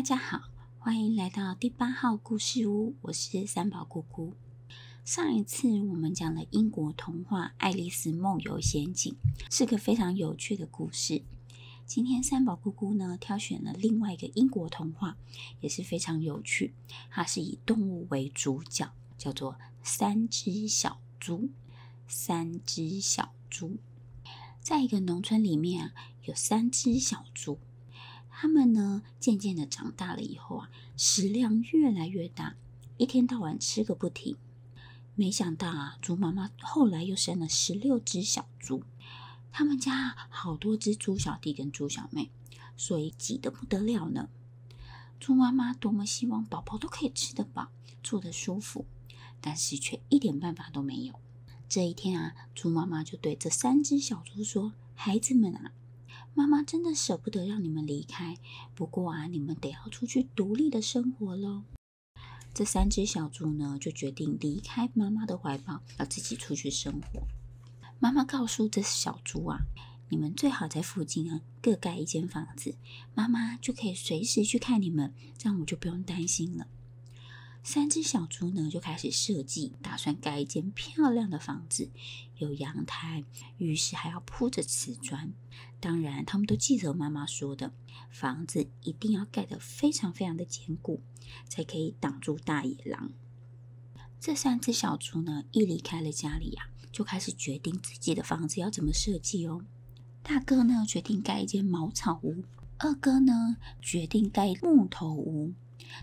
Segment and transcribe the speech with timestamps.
[0.00, 0.48] 大家好，
[0.78, 4.32] 欢迎来到第八号故事屋，我是三宝姑姑。
[5.04, 9.14] 上一次我们讲了英国童话《爱丽丝梦游仙境》，
[9.54, 11.22] 是个非常有趣的故事。
[11.84, 15.18] 今天三宝姑姑呢，挑选了另外一个英国童话，
[15.60, 16.72] 也是非常有趣。
[17.10, 21.36] 它是以动物为主角，叫做《三只小猪》。
[22.08, 23.76] 三只小猪，
[24.62, 25.92] 在一个农村里面啊，
[26.24, 27.58] 有三只小猪。
[28.42, 32.56] 他们呢，渐渐的长大了以后啊，食量越来越大，
[32.96, 34.34] 一天到晚吃个不停。
[35.14, 38.82] 没想到啊，猪妈妈后来又生了十六只小猪。
[39.52, 42.30] 他们家好多只猪小弟跟猪小妹，
[42.78, 44.30] 所以挤得不得了呢。
[45.18, 47.70] 猪妈妈多么希望宝宝都可以吃得饱，
[48.02, 48.86] 住得舒服，
[49.42, 51.12] 但是却一点办法都没有。
[51.68, 55.72] 这一天啊，猪妈妈就对这三只小猪说：“孩子们啊。”
[56.34, 58.38] 妈妈真的舍不得让你们离开，
[58.74, 61.64] 不过啊，你们得要出去独立的生活喽。
[62.54, 67.22] 这三只小猪呢，就决定离开妈妈的怀抱，要自己出去生活。
[67.98, 69.58] 妈妈告诉这小猪啊，
[70.08, 72.74] 你们最好在附近啊各盖一间房子，
[73.14, 76.66] 妈妈就可以随时去看你们，这样我就不用担心了。
[77.62, 81.90] 三只小猪呢，就开始设计，打算盖一间漂亮的房子，
[82.38, 83.24] 有阳台，
[83.58, 85.32] 浴室还要铺着瓷砖。
[85.78, 87.72] 当然，他们都记得妈妈说的，
[88.10, 91.02] 房子一定要盖得非常非常的坚固，
[91.48, 93.12] 才可以挡住大野狼。
[94.18, 99.62] 这三只小猪呢，一离开了家里呀、就开始决定自己的房子要怎么设计哦。
[100.22, 102.42] 大哥呢，决定盖一间茅草屋；
[102.78, 105.52] 二哥呢，决定盖木头屋。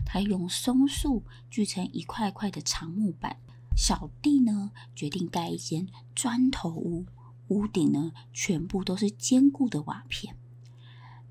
[0.04, 3.38] 他用松树锯成一块块的长木板，
[3.76, 7.06] 小弟呢决定盖一间砖头屋，
[7.48, 10.36] 屋顶呢全部都是坚固的瓦片。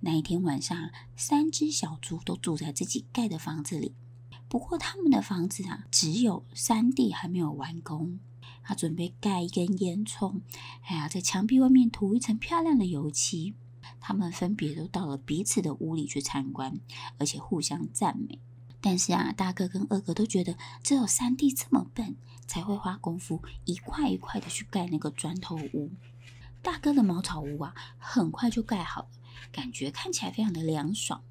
[0.02, 3.96] 那一天晚上，三只小猪都住在自己盖的房子里。
[4.48, 8.20] 不过他们的房子啊，只有三弟还没有完工，
[8.64, 10.40] 他准备盖一根烟囱，
[10.82, 13.56] 还要在墙壁外面涂一层漂亮的油漆。
[14.00, 16.80] 他们分别都到了彼此的屋里去参观，
[17.18, 18.40] 而且互相赞美。
[18.80, 22.16] 但是啊，大哥跟二哥都觉得只有三弟这么笨，
[22.46, 25.92] 才会花功夫一块一块的去盖那个砖头屋。
[26.62, 29.10] 大哥的茅草屋啊，很快就盖好了，
[29.52, 31.24] 感觉看起来非常的凉爽。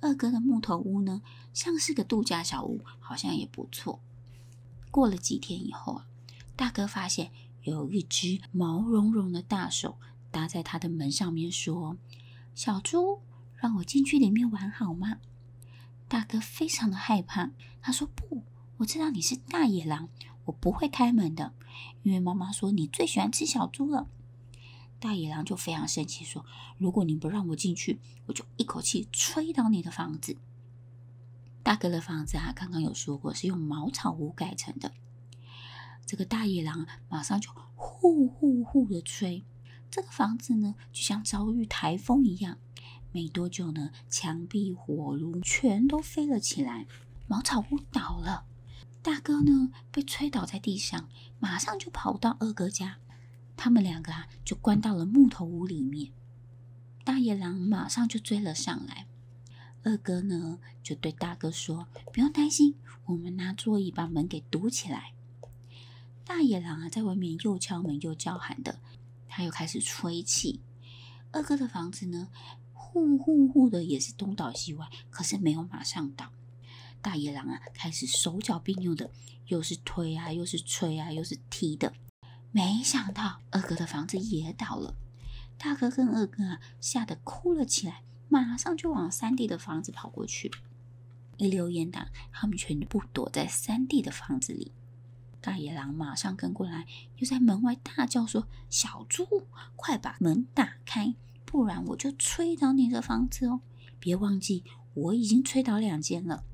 [0.00, 1.22] 二哥的木头屋呢，
[1.52, 4.00] 像是个度假小屋，好像也不错。
[4.90, 6.06] 过了几天以后啊，
[6.56, 7.30] 大哥发现
[7.62, 9.98] 有一只毛茸茸的大手
[10.30, 11.96] 搭在他的门上面，说
[12.54, 13.20] ：“小猪，
[13.56, 15.18] 让我进去里面玩好吗？”
[16.08, 18.44] 大哥非常的害怕，他说：“不，
[18.78, 20.08] 我知道你是大野狼，
[20.46, 21.54] 我不会开门的，
[22.02, 24.08] 因为妈妈说你最喜欢吃小猪了。”
[24.98, 26.44] 大野狼就非常生气，说
[26.76, 30.36] ：“如果你不让我进去，我就一口气吹倒你的房子。”
[31.62, 34.92] 大哥的房子啊，刚刚有说过是用茅草屋盖成的，
[36.04, 39.44] 这个大野狼马上就呼呼呼的吹，
[39.90, 42.58] 这个房子呢，就像遭遇台风一样。
[43.12, 46.86] 没多久呢，墙壁、火炉全都飞了起来，
[47.26, 48.44] 茅草屋倒了。
[49.02, 51.08] 大哥呢，被吹倒在地上，
[51.40, 52.98] 马上就跑到二哥家，
[53.56, 56.12] 他们两个啊就关到了木头屋里面。
[57.02, 59.08] 大野狼马上就追了上来，
[59.82, 65.14] 二哥呢就对大哥说：“不用担心，我们拿桌椅把门给堵起来。”
[66.24, 68.78] 大野狼啊在外面又敲门又叫喊的，
[69.30, 70.60] 他又开始吹气。
[71.32, 72.28] 二哥的房子呢，
[72.74, 76.32] 呼呼呼的也是东倒西歪，可是没有马上倒。
[77.00, 79.10] 大野狼啊，开始手脚并用的，
[79.46, 81.94] 又是推啊，又是吹啊，又是踢的。
[82.52, 84.96] 没想到二哥的房子也倒了。
[85.56, 90.50] 大哥跟二哥啊，吓得哭了起来，马上就往三弟的房子跑过去。
[91.36, 94.72] 一溜烟的，他们全部躲在三弟的房子里。
[95.40, 96.86] 大野狼马上跟过来，
[97.16, 101.14] 又在门外大叫说：“小猪，快把门打开！”
[101.46, 103.60] 不然我就吹倒你的房子哦！
[103.98, 104.62] 别忘记，
[104.94, 106.44] 我已经吹倒两间了。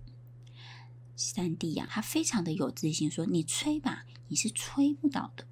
[1.16, 5.46] 三弟呀，他非常的有自信，说：“你吹吧，你是吹不倒的。”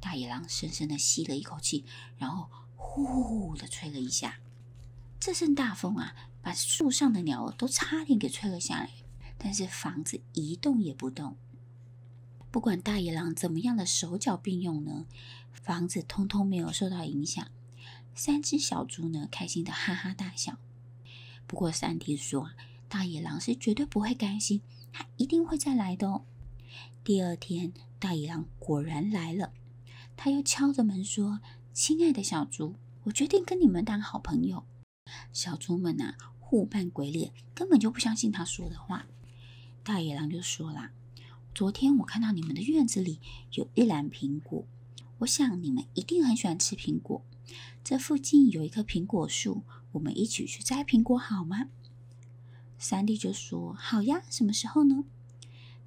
[0.00, 1.84] 大野狼深深的吸了一口气，
[2.16, 4.40] 然后呼呼的吹了一下。
[5.20, 8.90] 这阵大风啊，把树上的鸟都差点给吹了下来，
[9.38, 11.36] 但是房子一动也不动。
[12.54, 15.06] 不管大野狼怎么样的手脚并用呢，
[15.50, 17.44] 房子通通没有受到影响。
[18.14, 20.56] 三只小猪呢，开心的哈哈大笑。
[21.48, 22.52] 不过三弟说，
[22.88, 24.62] 大野狼是绝对不会甘心，
[24.92, 26.24] 他一定会再来的哦。
[27.02, 29.52] 第二天，大野狼果然来了，
[30.16, 31.40] 他又敲着门说
[31.74, 34.64] ：“亲爱的小猪，我决定跟你们当好朋友。”
[35.34, 39.06] 小猪们呐、啊，互扮鬼脸，根本就不相信他说的话。
[39.82, 40.92] 大野狼就说啦
[41.54, 43.20] ：“昨天我看到你们的院子里
[43.52, 44.66] 有一篮苹果，
[45.18, 47.22] 我想你们一定很喜欢吃苹果。
[47.84, 49.62] 这附近有一棵苹果树，
[49.92, 51.68] 我们一起去摘苹果好吗？”
[52.76, 55.04] 三弟就说：“好呀，什么时候呢？”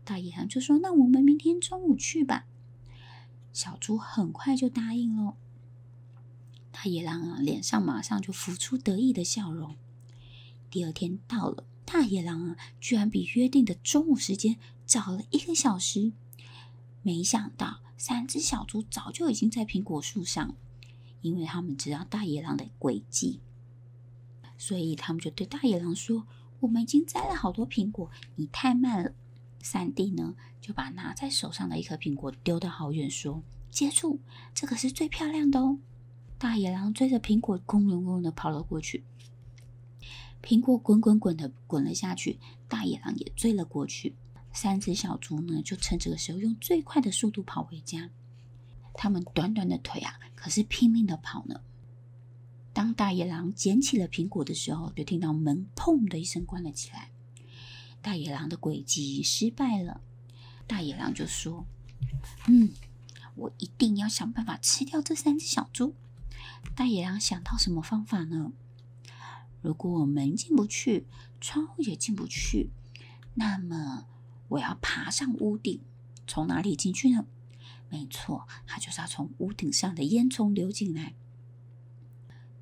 [0.06, 2.46] 大野狼就说：“那我们明天中午去吧。”
[3.52, 5.36] 小猪很快就答应了。
[6.72, 9.76] 大野狼啊，脸上马上就浮出得意的笑容。
[10.70, 11.66] 第二天到了。
[11.90, 16.12] 大野狼啊，居然比约定的中午时间早了一个小时。
[17.02, 20.54] 没想到，三只小猪早就已经在苹果树上，
[21.22, 23.40] 因为他们知道大野狼的诡计，
[24.58, 26.28] 所以他们就对大野狼说
[26.60, 29.14] ：“我们已经摘了好多苹果，你太慢了。”
[29.64, 33.42] 三弟呢，就把拿在手上的一颗苹果丢得好远，说
[33.72, 34.20] ：“接住，
[34.54, 35.80] 这个是最漂亮的哦。”
[36.38, 39.06] 大野狼追着苹果，咣隆咣隆的跑了过去。
[40.48, 42.40] 苹果滚滚滚的滚了下去，
[42.70, 44.16] 大野狼也追了过去。
[44.54, 48.10] 三只小猪呢，就趁这个时候用最快的速度跑回家。
[48.94, 51.60] 他们短短的腿啊，可是拼命的跑呢。
[52.72, 57.12] 当大野狼捡起了苹果的时候，就听到门砰的一声关了起来。
[58.02, 60.00] 大野狼的诡计失败了。
[60.66, 61.66] 大野狼就说
[62.48, 62.72] ：“嗯，
[63.36, 65.94] 我一定要想办法吃掉这三只小猪。”
[66.74, 68.54] 大野狼想到什么方法呢？
[69.62, 71.06] 如果我门进不去，
[71.42, 72.70] 窗户也进不去，
[73.36, 74.06] 那么
[74.50, 75.82] 我要爬上屋顶。
[76.26, 77.26] 从哪里进去呢？
[77.90, 81.16] 没错，他就是要从屋顶上的烟囱流进来。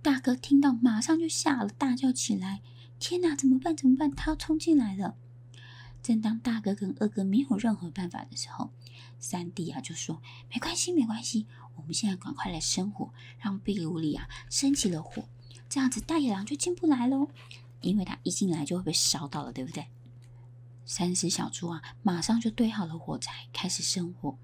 [0.01, 2.61] 大哥听到，马上就吓了，大叫起来
[2.99, 3.75] ：“天哪，怎么办？
[3.75, 4.11] 怎么办？
[4.11, 5.17] 他要冲进来了！”
[6.03, 8.71] 正当大哥跟二哥没有任何办法的时候，
[9.17, 10.21] 三弟啊就说
[10.53, 15.27] ：“没关系，没关系，我们现在赶快来生火，让壁炉里啊升起了火。”
[15.67, 17.29] 这样子，大野狼就进不来喽，
[17.81, 19.87] 因为他一进来就会被烧到了，对不对？
[20.85, 24.37] 三只小猪啊，马上就堆好了火柴，开始生火。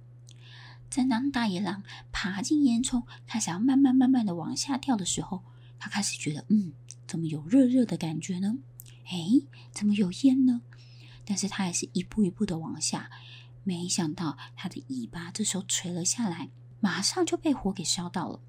[0.90, 5.44] 正当大野狼爬进烟囱，开始要慢慢慢慢的往下跳的时候，
[5.80, 6.74] 他开始觉得，嗯，
[7.08, 8.58] 怎么有热热的感觉呢？
[9.12, 10.62] 诶，怎么有烟呢？
[11.24, 13.10] 但是他还是一步一步的往下，
[13.64, 18.42] 没想到他的尾巴这时候垂了下来，马上就被火给烧到了。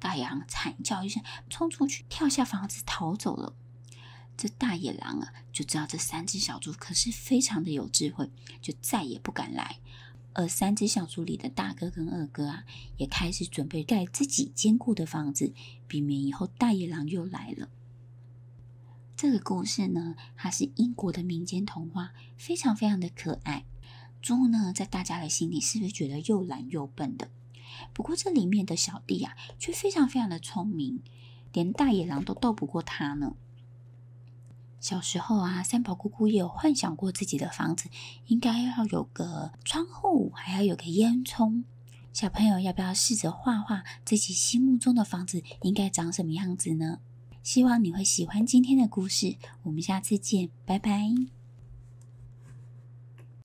[0.00, 3.54] 大羊惨叫一声，冲出去，跳下房子逃走了。
[4.36, 8.30] 这大野狼啊，就知道这三只小猪可是非常的有智慧，
[8.62, 9.78] 就再也不敢来。
[10.32, 12.64] 而三只小猪里的大哥跟二哥啊，
[12.96, 15.52] 也开始准备盖自己坚固的房子，
[15.86, 17.68] 避免以后大野狼又来了。
[19.14, 23.66] 这个故事呢，它是英国的民间童话，非常非常的可爱。
[24.22, 27.30] 猪呢，在大家的心里是不是觉得又懒又笨的？
[27.92, 31.02] 不过这里面的小弟啊，却非常非常的聪明，
[31.52, 33.34] 连大野狼都斗不过他呢。
[34.80, 37.90] 小时候啊，三宝姑姑也有幻想过自己的房子
[38.28, 41.64] 应该要有个窗户，还要有个烟囱。
[42.12, 46.98] 小朋友要不要试着画画自己心目中的房子应该长什么样子呢？
[47.42, 51.39] 希望你会喜欢今天的故事，我们下次见，拜拜。